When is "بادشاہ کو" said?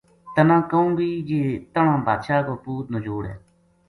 2.07-2.53